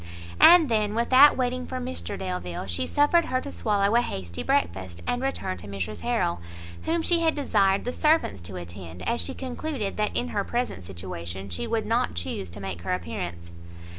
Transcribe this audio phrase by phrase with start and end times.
[0.39, 4.99] And then, without waiting for Mr Delvile, she suffered her to swallow a hasty breakfast,
[5.05, 6.41] and return to Mrs Harrel,
[6.85, 10.85] whom she had desired the servants to attend, as she concluded that in her present
[10.85, 13.51] situation she would not chuse to make her appearance.